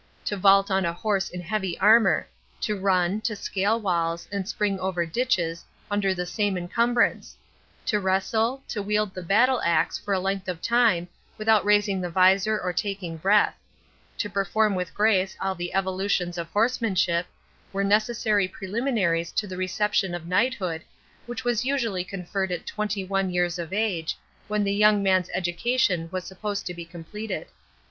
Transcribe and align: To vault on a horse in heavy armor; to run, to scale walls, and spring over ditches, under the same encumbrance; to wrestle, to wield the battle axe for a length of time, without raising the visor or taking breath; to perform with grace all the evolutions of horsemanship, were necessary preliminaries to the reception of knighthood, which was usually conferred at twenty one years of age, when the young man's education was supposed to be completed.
To 0.25 0.35
vault 0.35 0.71
on 0.71 0.83
a 0.83 0.93
horse 0.93 1.29
in 1.29 1.41
heavy 1.41 1.77
armor; 1.79 2.25
to 2.61 2.75
run, 2.75 3.21
to 3.21 3.35
scale 3.35 3.79
walls, 3.79 4.27
and 4.31 4.49
spring 4.49 4.79
over 4.79 5.05
ditches, 5.05 5.63
under 5.91 6.11
the 6.11 6.25
same 6.25 6.57
encumbrance; 6.57 7.37
to 7.85 7.99
wrestle, 7.99 8.63
to 8.69 8.81
wield 8.81 9.13
the 9.13 9.21
battle 9.21 9.61
axe 9.63 9.99
for 9.99 10.15
a 10.15 10.19
length 10.19 10.47
of 10.47 10.59
time, 10.59 11.07
without 11.37 11.63
raising 11.63 12.01
the 12.01 12.09
visor 12.09 12.59
or 12.59 12.73
taking 12.73 13.15
breath; 13.17 13.53
to 14.17 14.27
perform 14.27 14.73
with 14.73 14.91
grace 14.95 15.37
all 15.39 15.53
the 15.53 15.71
evolutions 15.71 16.39
of 16.39 16.49
horsemanship, 16.49 17.27
were 17.71 17.83
necessary 17.83 18.47
preliminaries 18.47 19.31
to 19.33 19.45
the 19.45 19.55
reception 19.55 20.15
of 20.15 20.25
knighthood, 20.25 20.81
which 21.27 21.43
was 21.43 21.63
usually 21.63 22.03
conferred 22.03 22.51
at 22.51 22.65
twenty 22.65 23.03
one 23.03 23.29
years 23.29 23.59
of 23.59 23.71
age, 23.71 24.17
when 24.47 24.63
the 24.63 24.73
young 24.73 25.03
man's 25.03 25.29
education 25.35 26.09
was 26.11 26.23
supposed 26.25 26.65
to 26.65 26.73
be 26.73 26.85
completed. 26.85 27.45